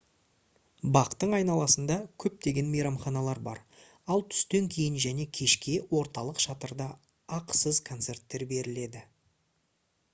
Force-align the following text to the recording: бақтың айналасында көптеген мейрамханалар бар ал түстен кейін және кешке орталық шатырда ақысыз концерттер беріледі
бақтың 0.95 1.33
айналасында 1.39 1.97
көптеген 2.23 2.69
мейрамханалар 2.75 3.41
бар 3.47 3.59
ал 4.15 4.23
түстен 4.31 4.69
кейін 4.75 4.97
және 5.03 5.27
кешке 5.39 5.75
орталық 5.99 6.41
шатырда 6.47 6.87
ақысыз 7.37 7.83
концерттер 7.91 8.47
беріледі 8.55 9.05